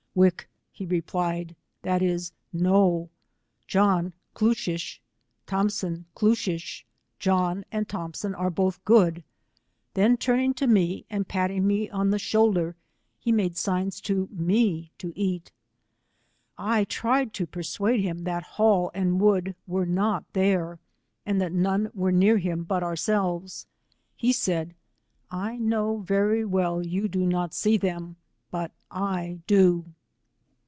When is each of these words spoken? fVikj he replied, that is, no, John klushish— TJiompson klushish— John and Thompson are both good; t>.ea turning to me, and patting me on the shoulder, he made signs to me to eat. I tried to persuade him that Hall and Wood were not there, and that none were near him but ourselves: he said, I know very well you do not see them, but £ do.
fVikj 0.13 0.43
he 0.73 0.85
replied, 0.87 1.55
that 1.83 2.01
is, 2.01 2.33
no, 2.51 3.09
John 3.65 4.11
klushish— 4.35 4.99
TJiompson 5.47 6.03
klushish— 6.17 6.83
John 7.19 7.63
and 7.71 7.87
Thompson 7.87 8.35
are 8.35 8.49
both 8.49 8.83
good; 8.83 9.23
t>.ea 9.95 10.17
turning 10.17 10.53
to 10.55 10.67
me, 10.67 11.05
and 11.09 11.29
patting 11.29 11.65
me 11.65 11.89
on 11.89 12.09
the 12.11 12.19
shoulder, 12.19 12.75
he 13.19 13.31
made 13.31 13.55
signs 13.55 14.01
to 14.01 14.27
me 14.33 14.91
to 14.97 15.13
eat. 15.15 15.53
I 16.57 16.83
tried 16.83 17.31
to 17.35 17.45
persuade 17.47 18.01
him 18.01 18.25
that 18.25 18.43
Hall 18.43 18.91
and 18.93 19.17
Wood 19.21 19.55
were 19.65 19.85
not 19.85 20.25
there, 20.33 20.77
and 21.25 21.39
that 21.39 21.53
none 21.53 21.89
were 21.93 22.11
near 22.11 22.37
him 22.37 22.63
but 22.65 22.83
ourselves: 22.83 23.65
he 24.17 24.33
said, 24.33 24.75
I 25.29 25.55
know 25.55 25.99
very 25.99 26.43
well 26.43 26.85
you 26.85 27.07
do 27.07 27.25
not 27.25 27.53
see 27.53 27.77
them, 27.77 28.17
but 28.51 28.73
£ 28.91 29.41
do. 29.47 29.85